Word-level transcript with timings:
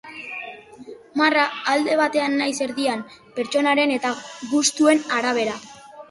Marra 1.21 1.41
alde 1.73 1.97
batean 1.99 2.37
nahiz 2.39 2.55
erdian, 2.67 3.03
pertsonaren 3.35 3.93
eta 3.97 4.15
gustuen 4.55 5.05
arabera. 5.19 5.55